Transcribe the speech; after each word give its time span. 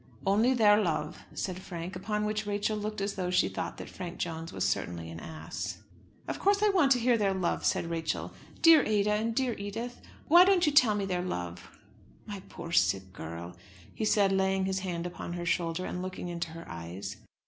"Only 0.25 0.55
their 0.55 0.81
love," 0.81 1.25
said 1.35 1.59
Frank; 1.59 1.95
upon 1.95 2.25
which 2.25 2.47
Rachel 2.47 2.75
looked 2.75 3.01
as 3.01 3.13
though 3.13 3.29
she 3.29 3.47
thought 3.47 3.77
that 3.77 3.87
Frank 3.87 4.17
Jones 4.17 4.51
was 4.51 4.67
certainly 4.67 5.11
an 5.11 5.19
ass. 5.19 5.83
"Of 6.27 6.39
course 6.39 6.63
I 6.63 6.69
want 6.69 6.91
to 6.93 6.99
hear 6.99 7.19
their 7.19 7.35
love," 7.35 7.63
said 7.63 7.85
Rachel. 7.85 8.33
"Dear 8.63 8.83
Ada, 8.83 9.11
and 9.11 9.35
dear 9.35 9.53
Edith! 9.59 10.01
Why 10.27 10.43
don't 10.43 10.65
you 10.65 10.71
tell 10.71 10.95
me 10.95 11.05
their 11.05 11.21
love?" 11.21 11.77
"My 12.25 12.39
poor 12.49 12.71
sick 12.71 13.13
girl," 13.13 13.55
he 13.93 14.03
said, 14.03 14.31
laying 14.31 14.65
his 14.65 14.79
hand 14.79 15.05
upon 15.05 15.33
her 15.33 15.45
shoulder, 15.45 15.85
and 15.85 16.01
looking 16.01 16.29
into 16.29 16.49
her 16.49 16.65
eyes. 16.67 17.17